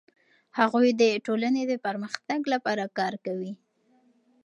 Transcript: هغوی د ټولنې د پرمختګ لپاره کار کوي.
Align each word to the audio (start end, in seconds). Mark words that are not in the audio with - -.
هغوی 0.59 0.89
د 1.01 1.03
ټولنې 1.25 1.63
د 1.67 1.73
پرمختګ 1.85 2.39
لپاره 2.53 2.83
کار 2.97 3.13
کوي. 3.25 3.51